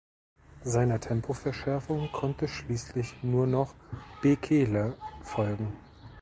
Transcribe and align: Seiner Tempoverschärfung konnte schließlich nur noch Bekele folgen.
Seiner 0.63 0.99
Tempoverschärfung 0.99 2.11
konnte 2.11 2.47
schließlich 2.47 3.21
nur 3.21 3.45
noch 3.45 3.75
Bekele 4.23 4.95
folgen. 5.21 5.73